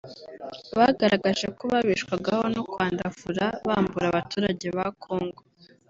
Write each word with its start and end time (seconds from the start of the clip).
Bagaragaje 0.77 1.45
ko 1.57 1.63
babeshwagaho 1.73 2.43
no 2.55 2.61
kwandavura 2.69 3.45
bambura 3.67 4.05
abaturage 4.09 4.67
ba 4.77 4.85
Congo 5.03 5.41